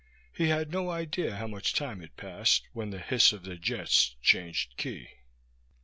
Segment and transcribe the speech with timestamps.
[0.33, 4.15] He had no idea how much time had passed when the hiss of the jets
[4.23, 5.09] changed key.